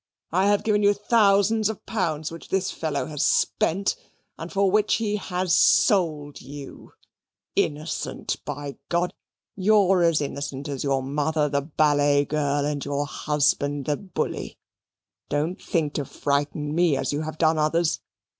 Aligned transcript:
I 0.31 0.47
have 0.47 0.63
given 0.63 0.81
you 0.81 0.95
thousands 0.95 1.69
of 1.69 1.85
pounds, 1.85 2.31
which 2.31 2.49
this 2.49 2.71
fellow 2.71 3.05
has 3.05 3.23
spent 3.23 3.95
and 4.35 4.51
for 4.51 4.71
which 4.71 4.95
he 4.95 5.17
has 5.17 5.53
sold 5.53 6.41
you. 6.41 6.93
Innocent, 7.55 8.37
by! 8.43 8.77
You're 9.55 10.01
as 10.01 10.19
innocent 10.19 10.67
as 10.67 10.83
your 10.83 11.03
mother, 11.03 11.49
the 11.49 11.61
ballet 11.61 12.25
girl, 12.25 12.65
and 12.65 12.83
your 12.83 13.05
husband 13.05 13.85
the 13.85 13.95
bully. 13.95 14.57
Don't 15.29 15.61
think 15.61 15.93
to 15.93 16.05
frighten 16.05 16.73
me 16.73 16.97
as 16.97 17.13
you 17.13 17.21
have 17.21 17.37
done 17.37 17.59
others. 17.59 17.99